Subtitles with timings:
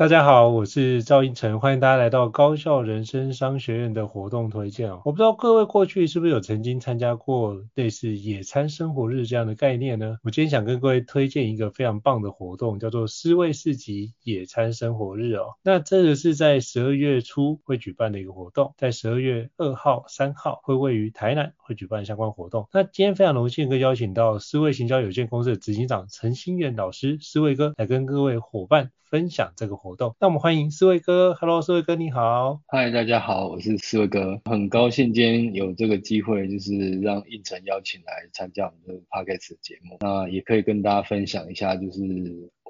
[0.00, 5.02] 大家好，我是赵胤丞，欢迎大家来到高校人生商学院的活动推荐哦。
[5.04, 10.16] 我不知道各位过去是不是有曾经参加过类似野餐生活日这样的概念呢？
[10.22, 15.48] 我今天想跟各位推荐一个非常棒的活动，叫做思维市集野餐生活日哦。
[15.62, 22.66] 那这个是在十二月初会举办的一个活动，在十二月二号、三号会位于台南会举办相关活动。
[22.72, 32.60] 那今天非常荣幸可以邀请到思维行销有限公司的执行长陈兴元老师，思维哥来跟各位伙伴分享这个活动，那我们欢迎四位哥，Hello，四位哥你好。
[32.68, 42.00] 嗨，大家好，我是四位哥，很高兴今天有这个机会，就是让应承邀请来参加我们的 Podcast 节目，那也可以跟大家分享一下，就是。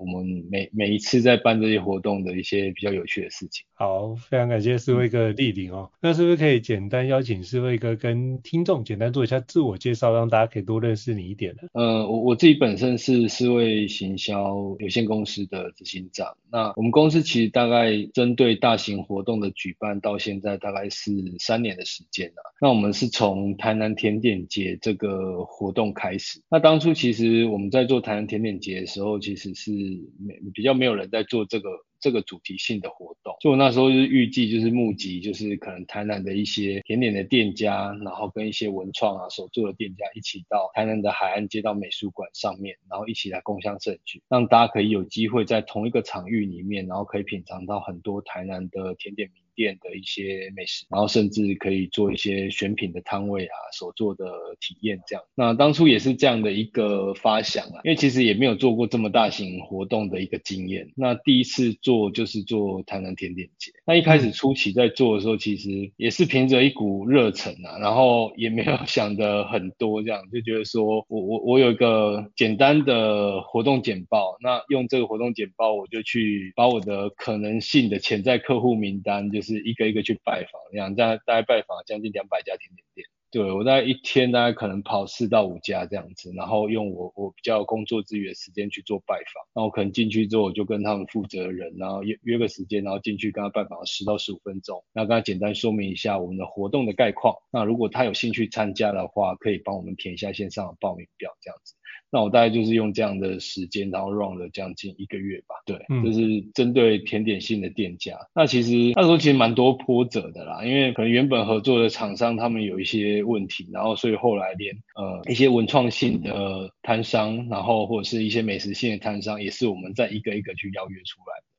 [0.01, 3.67] 我们每每一次在办这些活动的一些比较有趣的事情。
[3.75, 5.91] 好，非常感谢四位哥的莅临哦。
[6.01, 11.69] 那是不是可以简单邀请四位哥跟听众简单做一下自我介绍，让大家可以多认识你一点呢？
[11.75, 16.37] 呃，我我自己本身是四位行销有限公司的执行长。
[16.51, 22.55] 那我们公司其实大概针对大型活动的举办到现在大概是三年的时间了。
[22.61, 26.41] 那我们是从台南甜点节这个活动开始。
[26.51, 29.71] 那当初其实我们在做台南甜点节的时候，其实是
[30.19, 31.69] 没比较没有人在做这个。
[32.03, 54.25] 这个主题性的活动，就我那时候就是预计就是募集，就是可能台南的一些甜点的店家，然后跟一些文创啊手作的店家一起到台南的海岸街道美术馆上面，然后一起来共享盛举，让大家可以有机会在同一个场域里面，然后可以品尝到很多台南的甜点名店的一些美食，然后甚至可以做一些选品的摊位啊，手做的
[54.59, 55.23] 体验这样。
[55.35, 60.91] 那当初也是这样的一个发想啊，因为其实也没有做过这么大型活动的一个经验。
[60.97, 63.71] 那第一次做就是做台南甜点节。
[63.85, 79.50] 那一开始初期在做的时候，其实也是凭着一股热忱啊，然后也没有 想的很多，这样就觉得说我我我有一个简单的活动简报，那用这个活动简报，我就去把我的可能性的潜在客户名单就是。
[79.55, 83.07] 是一个一个去拜访，这样大概大概拜访将近两百家甜点店。
[83.33, 89.45] 对，我大概一天大概可能跑四到五家这样子，然后用我我比较工作之余的时间去做拜访。
[89.55, 97.37] 那我可能进去之后，我就跟他们负责人，然后约约个时间，然后进去跟他拜访十到十五分钟，那跟他简单说明一下我们的活动的概况。
[97.53, 101.77] 那如果他有兴趣参加的话，可以帮我们填一下线上的报名表这样子。
[102.13, 105.55] 那我大概就是用这样的时间，然后 run 了将近一个月吧。
[105.65, 108.19] 对，嗯、就是针对甜点性的店家。
[108.35, 121.50] 那其实那时候其实蛮多波折的啦，因为可能原本合作的厂商他们有一些问题，然后所以后来连呃一些文创性的摊商，然后或者是一些美食性的摊商，也是我们在一个一个去邀约出来的。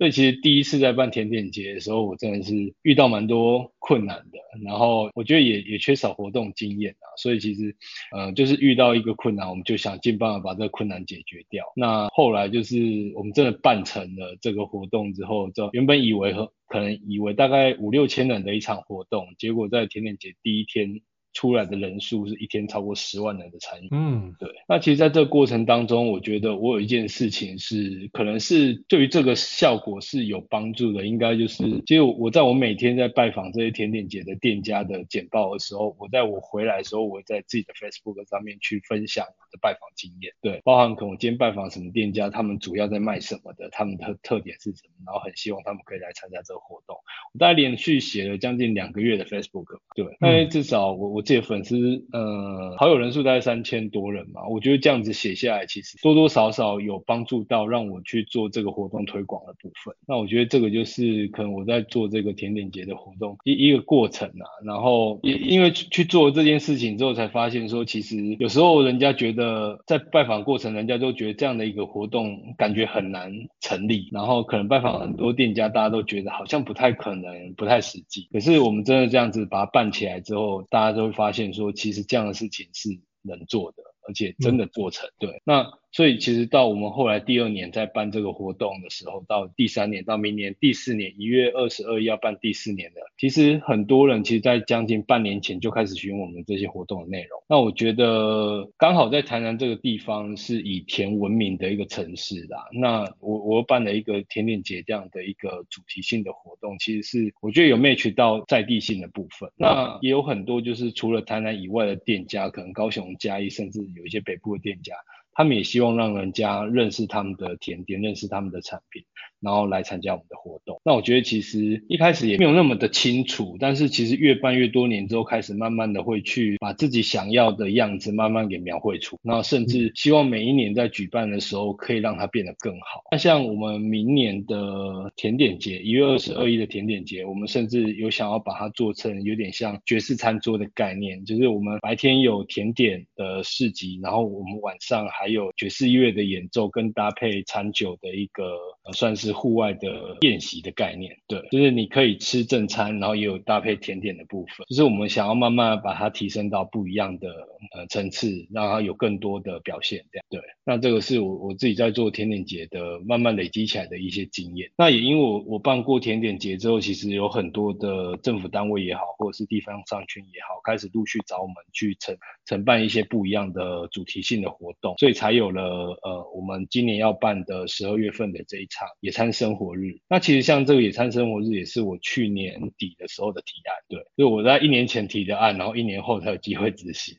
[0.00, 7.76] 所以其实第一次在办甜点节的时候，我真的是遇到蛮多困难的，然后我觉得也也缺少活动经验啊，所以其实，
[8.16, 11.66] 呃，就是遇到一个困难，我们就想尽办法把这个困难解决掉。
[11.76, 12.78] 那后来就是
[13.14, 21.02] 我们真的办成了这个活动之后，就原本以为和可能以为大概五六千人的一场活动，结果在甜点节第一天。
[21.32, 24.48] 出来的人数是一天超过十万人的参与，嗯，对。
[24.68, 46.96] 那其实在这个过程当中，我觉得我有一件事情是，可能是对于这个效果是有帮助的，应该就是，其实我在我每天在拜访这些甜点节的店家的简报的时候，我在我回来的时候，我在自己的 Facebook 上面去分享我的拜访经验，对，包含可能我今天拜访什么店家，他们主要在卖什么的，他们的特特点是什么，然后很希望他们可以来参加这个活动。
[47.32, 51.19] 我大概连续写了将近两个月的 Facebook，对，因为至少我我。
[51.20, 59.94] 我自己的粉丝，呃，好友人数大概三千多人嘛，我觉得这样子写下来，其实多多少少有帮助到让我去做这个活动推广的部分。
[60.08, 64.48] 那我觉得这个就是可能我在做这个甜点节的活动一一个过程啊。
[64.64, 73.30] 然后也因为去做这件事情之后，才发现说，其实有时候人家觉得在拜访过程，人家都觉得这样的一个活动感觉很难
[73.60, 78.26] 成立，然后可能拜访很多店家，大家都觉得好像不太可能，不太实际。
[78.32, 82.88] 可是我们真的这样子把它办起来之后，大家都会发现说，其实这样的事情是
[83.22, 85.08] 能做的，而且真的做成。
[85.18, 85.79] 对，那。
[85.92, 97.42] 所以其实到我们后来第二年在办这个活动的时候，到第三年到明年第四年一月二十二要办第四年的，其实很多人其实在将近半年前就开始询问我们这些活动的内容。
[97.48, 109.50] 那我觉得刚好在台南这个地方是以甜闻名的一个城市啦，那我我办了一个甜点节这样的一个主题性的活动，其实是我觉得有 match 到在地性的部分。
[109.56, 114.94] 那也有很多就是除了台南以外的店家，可能高雄、嘉义，甚至有一些北部的店家。
[115.32, 119.02] 他们也希望让人家认识他们的甜点，认识他们的产品，
[119.40, 120.80] 然后来参加我们的活动。
[120.84, 133.02] 那我觉得其实一开始也没有那么的清楚，但是其实越办越多年之后，开始慢慢的会去把自己想要的样子慢慢给描绘出，那甚至希望每一年在举办的时候可以让它变得更好。
[133.10, 148.56] 那像我们明年的甜点节，一月二十二日的甜点节，我们甚至有想要把它做成有点像爵士餐桌的概念，就是我们白天有甜点的市集，然后我们晚上还还有爵士乐的演奏跟搭配餐酒的一个、
[148.92, 157.28] 算是户外的宴席的概念，对，就是你可以吃正餐，然后也有搭配甜点的部分，就是我们想要慢慢把它提升到不一样的
[157.74, 160.40] 呃层次，让它有更多的表现，这样对。
[160.64, 164.70] 那这个是我我自己在做甜点节的慢慢累积起来的一些经验。
[164.76, 172.16] 那也因为我我办过甜点节之后，其实有很多的政府单位也好，或者是地方商圈也好，开始陆续找我们去承
[172.46, 175.12] 承办一些不一样的主题性的活动，所以。
[175.20, 178.66] 才有了呃，我们今年要办的十二月份的这一
[179.00, 180.00] 野餐生活日。
[180.08, 187.16] 那其实像这个野餐生活日，也是我去年底的时候的提案，对，就我在一年前提的案，然后一年后才有机会执行，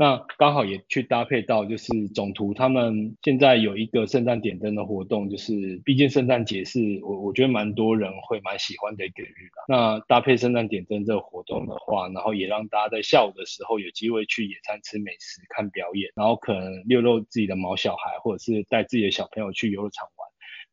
[0.00, 9.64] 那刚好也去搭配到，就是总图他们现在有一个圣诞点灯的活动，就是毕竟圣诞节是我我觉得蛮多人会蛮喜欢的一个日吧。
[9.66, 20.27] 那搭配圣诞点灯这个活动的话，然后也让大家在下午的时候有机会去野餐吃美食、看表演，然后可能遛遛自己的毛小孩，或者是带自己的小朋友去游乐场玩。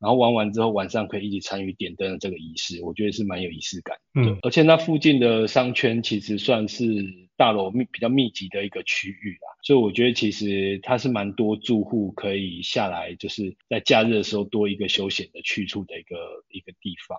[0.05, 3.97] 然后玩完之后，晚上可以一起参与点灯的这个仪式，我觉得是蛮有仪式感。
[4.13, 6.85] 嗯，而且那附近的商圈其实算是
[7.35, 16.15] 大楼密比较密集的一个区域啦，所以我觉得其实它是蛮多住户可以下来，就是在假日的时候多一个休闲的去处的一个
[16.51, 17.17] 一个地方。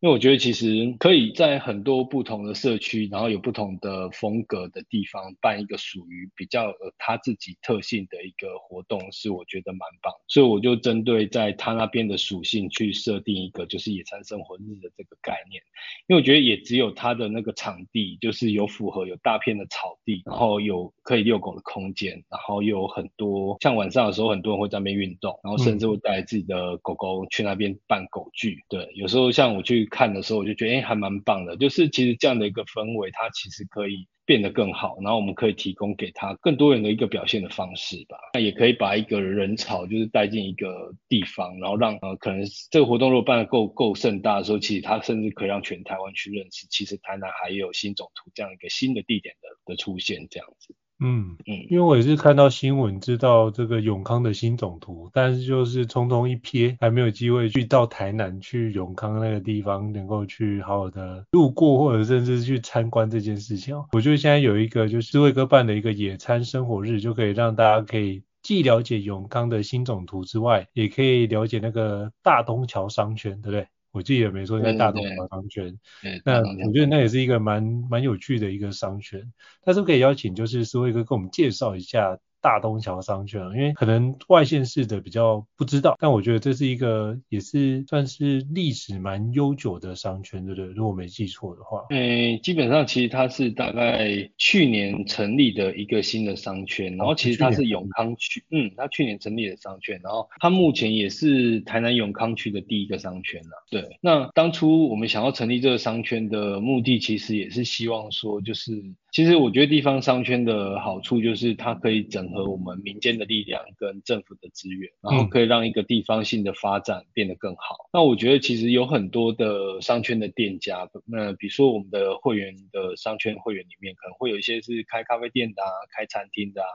[0.00, 10.10] 因为我觉得其实可以在很多不同的社区，然后有不同的风格的地方办一个属于比较呃他自己特性的一个活动，是我觉得蛮棒。
[10.26, 15.62] 所以我就针对在他那边的属性去设定一个就是野餐生活日的这个概念。
[16.06, 28.64] 因为我觉得也只有他的那个场地，就是有符合有大片的草地，然后有可以遛狗的空间，然后又有很多像晚上的时候很多人会在那边运动，然后甚至会带自己的狗狗去那边办狗聚。
[28.70, 29.89] 对，有时候像我去。
[29.90, 31.56] 看的时候我就觉得，哎、还蛮棒的。
[31.58, 34.96] 就是其实这样的一个氛围，它其实可以变得更好。
[35.02, 38.16] 然后我们可以提供给他更多元的一个表现的方式吧。
[38.32, 50.74] 那也可以把一个人潮就是带进一个地方，然后让呃可能这个活动如果办得够够盛大的时候，其实它甚至可以让全台湾去认识，其实台南还有新总图这样一个新的地点的的出现这样子。
[51.00, 63.74] 嗯嗯，因为我也是看到新闻知道这个永康的新总图，但是就是匆匆一瞥，还没有机会去到台南去永康那个地方，能够去好好的路过或者甚至去参观这件事情。
[63.92, 73.66] 我觉得现在有一个就是智慧哥办的一个野餐生活日，就可以让大家可以既了解永康的新总图之外，也可以了解那个大东桥商圈，对不对？
[73.92, 75.78] 我记得也没说在大东华商圈，
[76.24, 79.32] 那我觉得那也是一个蛮蛮有趣的一个商圈，
[79.64, 82.18] 但是可以邀请就是思慧哥跟我们介绍一下。
[82.40, 90.66] 大东桥商圈，因为可能外县市的比较不知道，但我觉得这是一个也是算是历史蛮悠久的商圈，对不对？
[90.72, 91.84] 如果没记错的话。
[91.90, 103.50] 诶，基本上其实它是大概去年成立的一个新的商圈，然后其实它是永康区，嗯，它去年成立的商圈，然后它目前也是台南永康区的第一个商圈了。
[103.70, 108.72] 对，那当初我们想要成立这个商圈的目的，其实也是希望说，就是
[109.12, 112.29] 其实我觉得地方商圈的好处就是它可以整。
[112.30, 117.74] 整合我们民间的力量跟政府的资源，然后可以让一个地方性的发展变得更好。
[117.74, 126.70] 嗯、那我觉得其实有很多的商圈的店家，那比如说我们的会员的商圈会员里面，可能会有一些是开咖啡店的啊，开餐厅的啊，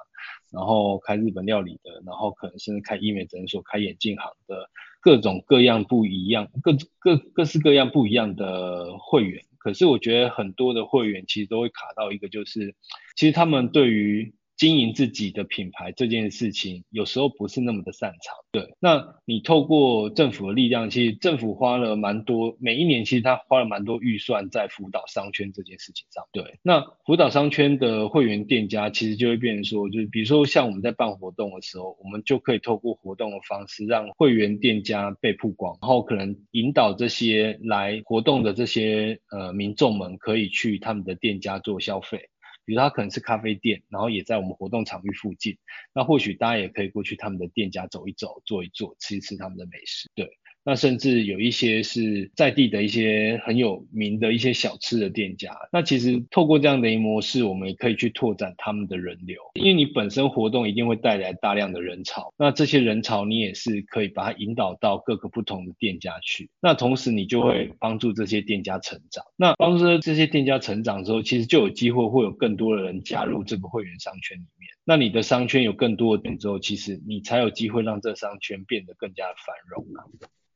[0.51, 4.69] 然后开日本料理的，然后可能甚至开医美诊所、开眼镜行的，
[4.99, 9.43] 各种各样不一样，各各各式各样不一样的会员。
[9.57, 12.75] 可是我觉得很多的会员其实都会卡到一个，就是
[13.15, 18.35] 其实他们对于经营自己的品牌这件事情，有时候不是那么的擅长。
[18.51, 26.23] 对，那你透过政府的力量，其实政府花了蛮多，每一年其实他花了蛮多预算在辅导商圈这件事情上。
[26.31, 42.29] 对，那辅导商圈的会员店家，其实就会变成说，就是比如说像我们在办活动的时候，我们就可以透过活动的方式，让会员店家被曝光，然后可能引导这些来活动的这些呃民众们，可以去他们的店家做消费。
[42.65, 45.57] 比如他可能是咖啡店，然后也在我们活动场域附近，
[45.93, 50.29] 那或许大家也可以过去他们的店家走一走、坐一坐、吃一吃他们的美食，对。
[50.67, 80.09] 那甚至有一些是在地的一些很有名的一些小吃的店家，那其实透过这样的一模式，我们也可以去拓展他们的人流，因为你本身活动一定会带来大量的人潮，那这些人潮你也是可以把它引导到各个不同的店家去，那同时你就会帮助这些店家成长，那帮助这些店家成长之后，其实就有机会会有更多的人加入这个会员商圈里面，那你的商圈有更多的点之后，其实你才有机会让这商圈变得更加的繁荣啊。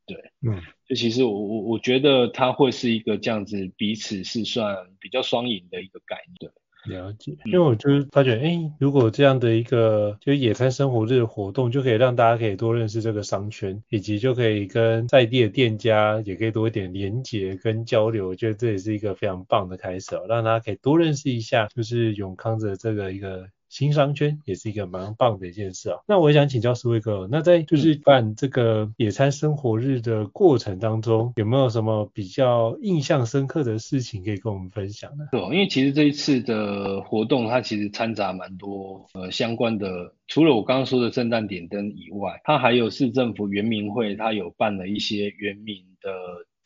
[0.09, 6.51] 对，嗯，就其实我我我觉得它会是一个这样子，彼此是算比较双赢的一个概念。
[6.85, 18.29] 了解，因为我就是发觉，哎、欸，如果这样的一个就野餐生活日的活动，就可以让大家可以多认识这个商圈，以及就可以跟在地的店家也可以多一点连接跟交流。
[18.29, 23.47] 我觉得这也是一个非常棒的开始哦，让大家可以多认识一下，就是永康的这个一个。
[23.69, 25.99] 新商圈也是一个蛮棒的一件事啊。
[26.07, 35.25] 那我也想请教思威哥，那在就是办这个野餐生活日的过程当中，有没有什么比较印象深刻的事情可以跟我们分享呢？
[35.31, 46.09] 对，因为其实这一次的活动，它其实掺杂蛮多呃相关的，除了我刚刚说的圣诞点灯以外，它还有市政府原民会，它有办了一些原民的。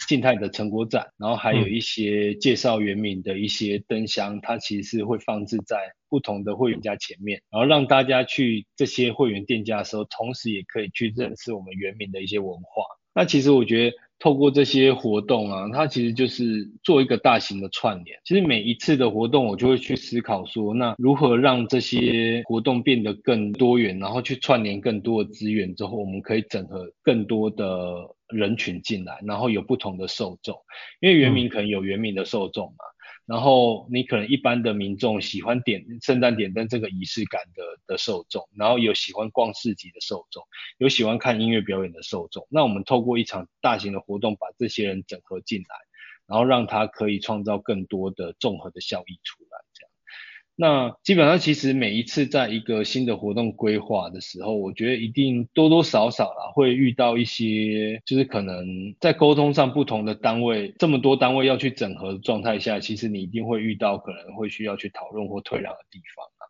[0.08, 5.78] 静态的成果展，然后还有一些介绍原民的一些灯箱，它其实是会放置在
[6.10, 12.84] 不同的会员家前面，然后让大家去这些会员店家的时候，同时也可以去认识我们原民的一些文化。
[13.16, 18.18] 那其实我觉得透过这些活动啊，它其实就是做一个大型的串联。
[18.24, 28.16] 其实每一次的活动，我就会去思考说，那如何让这些活动变得更多元，然后去串联更多的资源之后，我们可以整合更多的。
[28.30, 30.58] 人群进来，然后有不同的受众，
[31.02, 32.93] 因为原名可能有原名的受众嘛，嗯、
[33.26, 40.44] 然后你可能一般的民众喜欢点圣诞点灯这个仪式感的的受众，然后有喜欢逛市集的受众，
[40.78, 45.76] 有喜欢看音乐表演的受众，那我们透过一场大型的活动，把这些人整合进来，
[46.28, 49.60] 然后让他可以创造更多的综合的效益出来。
[50.56, 66.46] 那基本上，其实每一次在一个新的活动规划的时候，我觉得一定多多少少啦会遇到一些，就是可能在沟通上不同的单位，这么多单位要去整合的状态下，其实你一定会遇到可能会需要去讨论或退让的地方啊。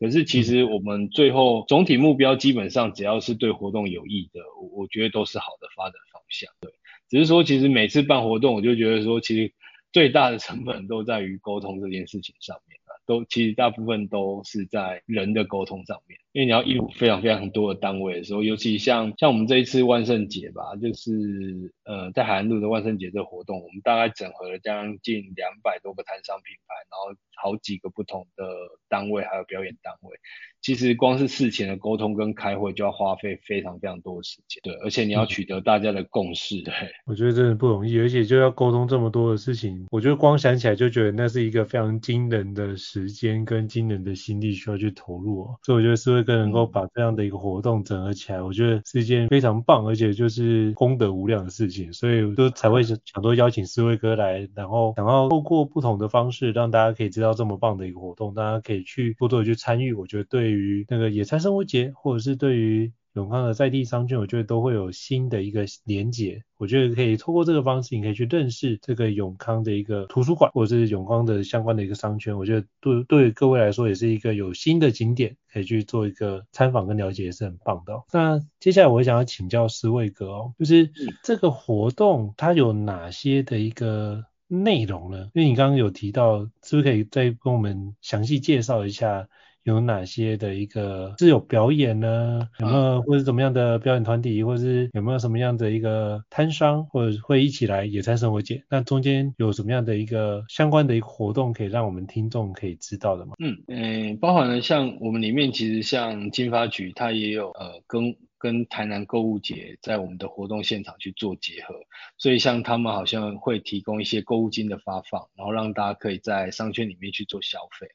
[0.00, 6.50] 可是其实我们最后总体目标基本上只要是对活动有益的，我我觉得都是好的发展方向。
[6.62, 6.72] 对，
[7.10, 9.52] 只是说其实每次办活动，我就觉得说，其实
[9.92, 12.81] 最大的成本都在于沟通这件事情上面。
[13.06, 28.44] 都其实大部分都是在人的沟通上面，因为你要应付非常非常多的单位的时候，尤其像像我们这一次万圣节吧，就是呃在海岸路的万圣节这个活动，我们大概整合了将近两百多个摊商品牌，然后好几个不同的
[28.88, 30.16] 单位还有表演单位。
[30.62, 36.72] 其实光是事前的沟通跟开会就要花费非常非常多的时间，对，而且你要取得大家的共识，对。
[37.04, 45.58] 我觉得真的不容易，而且就要沟通这么多的事情，我觉得光想起来就觉得那是一个非常惊人的时间跟惊人的心力需要去投入哦。
[45.64, 60.42] 所以我觉得思威哥能够把这样的一个活动整合起来，我觉得是一件非常棒，而且就是功德无量的事情，所以就才会想多邀请思威哥来，然后想要透过不同的方式让大家可以知道这么棒的一个活动，大家可以去多多的去参与，我觉得对。
[60.42, 66.42] 对于那个野餐生活节，或者是对于永康的在地商圈，我觉得都会有新的一个连结。
[66.56, 72.38] 我觉得可以透过这个方式，你可以去认识这个永康的一个图书馆，或者是永康的相关的一个商圈。
[72.38, 78.04] 我觉得对对各位来说，也是一个有新的景点可以去做一个参访跟了解，也是很棒的哦。
[78.12, 80.90] 那接下来我想要请教思威哥哦，就是
[81.22, 85.28] 这个活动它有哪些的一个内容呢？
[85.34, 89.28] 因为你刚刚有提到，是不是可以再跟我们详细介绍一下？
[89.64, 92.48] 有哪些的一个是有表演呢？
[92.58, 98.64] 有没有或者怎么样的表演团体，或者是有没有什么样的一个摊商，或者会一起来野餐生活节？
[98.68, 103.34] 那中间有什么样的一个相关的一个活动，可以让我们听众可以知道的吗？
[103.38, 111.76] 嗯嗯，包含了像我们里面其实像金发局，它也有呃跟跟台南购物节在我们的活动现场去做结合，
[112.18, 117.86] 所以像他们好像会提供一些购物金的发放，然后让大家可以在商圈里面去做消费。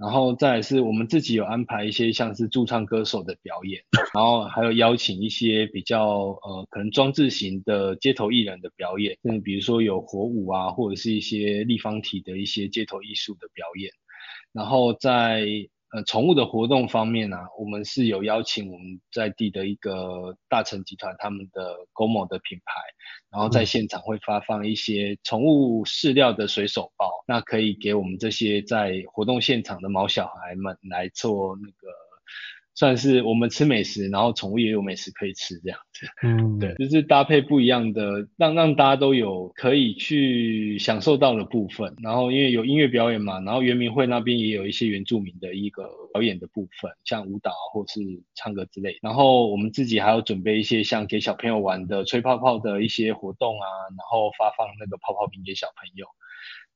[0.00, 3.82] 然后再来是我们自己有安排一些像是驻唱歌手的表演，
[4.14, 6.08] 然后还有邀请一些比较
[6.42, 13.92] 呃可能装置型的街头艺人的表演，嗯，比如说有火舞啊，或者是一些立方体的一些街头艺术的表演，
[14.52, 15.46] 然后在。
[15.92, 22.72] 呃，宠物的活动方面呢、啊，我们是有邀请我们在地的一个大成集团他们的 GOMO 的品牌，
[23.30, 32.09] 然后在现场会发放一些宠物饲料的随手包，那可以给我们这些在活动现场的毛小孩们来做那个。
[32.80, 36.06] 算是我们吃美食，然后宠物也有美食可以吃这样子。
[36.22, 41.94] 嗯，对，就是搭配不一样的，让让大家都有可以去享受到的部分。
[42.02, 48.00] 然后因为有音乐表演嘛，然后原民会那边也有一些原住民的一个表演的部分，像舞蹈或是
[48.34, 48.96] 唱歌之类。
[49.02, 56.06] 然后我们自己还要准备一些像给小朋友玩的吹泡泡的一些活动啊，然后发放那个泡泡瓶给小朋友。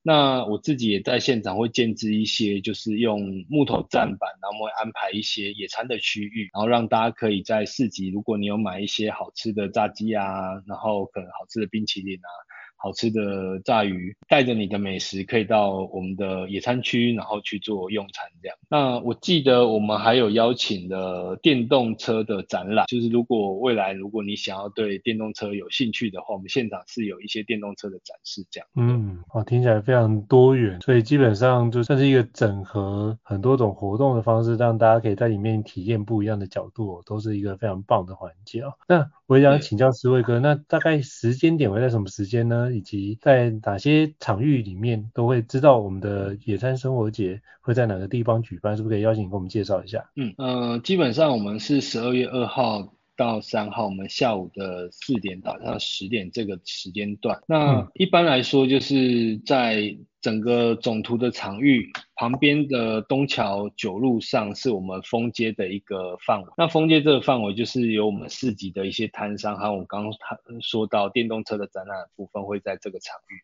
[0.07, 12.29] 那我自己也在现场会建置一些，就是用木头站板，然后会安排一些野餐的区域，然后让大家可以在市集，如果你有买一些好吃的炸鸡啊，然后可能好吃的冰淇淋啊。
[12.77, 18.57] 好吃的炸鱼，带着你的美食可以到我们的野餐区，然后去做用餐这样。
[18.69, 28.67] 那我记得我们还有邀请的电动车的展览，就是如果未来如果你想要对电动车有兴趣的话，我们现场是有一些电动车的展示这样。
[28.75, 38.73] 嗯，哦，听起来非常多元，所以基本上就算是一个整合很多种活动的方式，让大家可以在里面体验不一样的角度，都是一个非常棒的环节哦。
[38.87, 42.71] 那我也想请教思维哥，那大概时间点会在什么时间呢？
[42.71, 48.77] 以及在哪些场域里面都会知道我们的野餐生活节会在哪个地方举办？
[48.77, 50.11] 是不是可以邀请给我们介绍一下？
[50.15, 57.41] 嗯呃，基本上我们是十二月二号到三号，我们下午的四点到到十点这个时间段。
[57.47, 66.47] 那一般来说就是在整个总图的场域旁边的东桥九路上是我们封街的一个范围。
[66.57, 70.13] 那封街这个范围就是有我们市集的一些摊商，还有我们刚刚
[70.61, 73.43] 说到电动车的展览部分会在这个场域。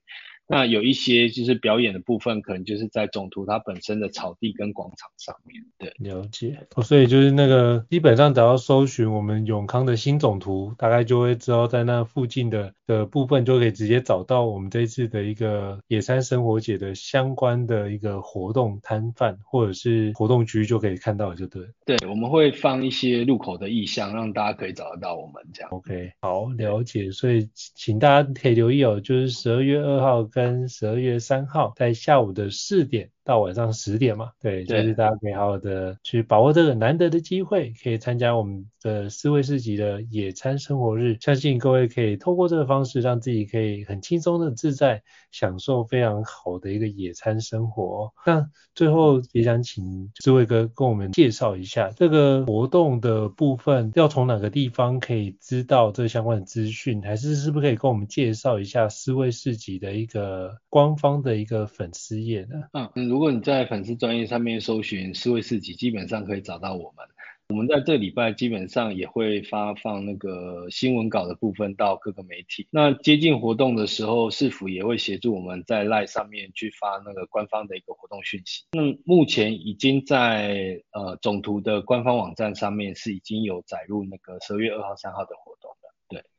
[0.52, 5.64] 那有一些就是表演的部分，可能就是在总图它本身的草地跟广场上面。
[5.78, 6.68] 对，了解。
[6.76, 21.64] 哦，所以就是那个基本上只要搜寻我们永康的新总图，大概就会知道在那附近的的部分就可以直接找到我们这一次的一个野餐生活节的相关的一个活动摊贩或者是活动区就可以看到，就对。
[21.86, 25.70] 对，我们会放一些入口的意向，让大家可以找得到我们这样。
[25.72, 27.12] OK，好，了解。
[27.12, 41.17] 所以请大家可以留意哦，就是十二月二号跟跟十二月三号在下午的四点到晚上十点嘛，对，就是大家可以好好的去把握这个难得的机会，可以参加我们的思维市集的野餐生活日。
[41.21, 48.12] 相信各位可以透过这个方式，让自己可以很轻松的自在，享受非常好的一个野餐生活。
[48.25, 62.63] 那最后也想请思卫哥跟我们介绍一下这个活动的部分，要从哪个地方可以知道这相关的资讯，还是是不是可以跟我们介绍一下思维市集的一个官方的一个粉丝页呢？
[62.73, 63.11] 嗯嗯。
[63.12, 67.06] 如果你在粉丝专业上面搜寻四位四级，基本上可以找到我们。
[67.50, 72.65] 我们在这礼拜基本上也会发放那个新闻稿的部分到各个媒体。
[72.71, 78.63] 那接近活动的时候，市府也会协助我们在 LINE 上面去发那个官方的一个活动讯息。
[78.71, 85.51] 那目前已经在呃总图的官方网站上面是已经有载入那个十二月二号、三号的活。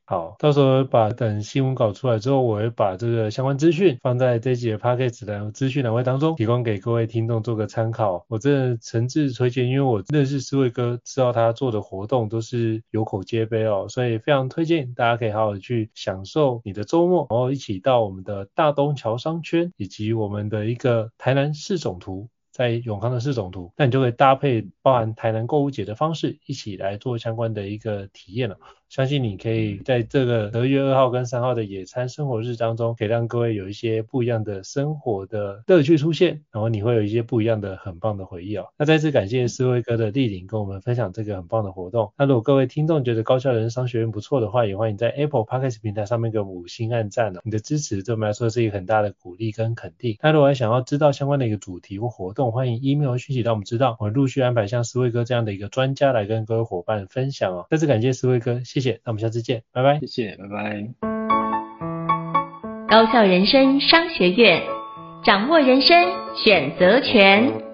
[0.04, 8.26] 好，到时候把等新闻稿出来之后，我会把这个相关资讯放在这集的 Podcast 的资讯栏位当中，提供给各位听众做个参考。
[8.28, 22.28] 我真的诚挚推荐，因为我认识诗卫哥，知道他做的活动都是有口皆碑哦，所以非常推荐大家可以好好去享受你的周末，然后一起到我们的大东桥商圈以及我们的一个台南市总图。
[22.52, 28.58] 在永康的市总图，那你就可以搭配包含台南购物节的方式，一起来做相关的一个体验了。
[28.92, 38.66] 相信你可以在这个十月二号跟三号的野餐生活日当中，可以让各位有一些不一样的生活的乐趣出现，然后你会有一些不一样的很棒的回忆哦。
[38.76, 42.12] 那再次感谢思威哥的莅临跟我们分享这个很棒的活动。
[42.18, 47.40] 那如果各位听众觉得高校人商学院不错的话，也欢迎在 Apple Podcast 平台上面给我们五星按赞哦。
[47.44, 50.18] 你的支持对我们来说是一个很大的鼓励跟肯定。
[50.22, 57.66] 那如果想要知道相关的一个主题或活动，欢迎 email 讯息让我们知道，我们陆续安排像思威哥这样的一个专家来跟各位伙伴分享哦。
[57.70, 58.81] 再次感谢思威哥，谢。
[59.04, 59.98] 那我们下次见，拜拜。
[60.00, 60.86] 谢谢，拜拜。
[62.88, 64.62] 高校人生商学院，
[65.24, 67.71] 掌握人生选择权。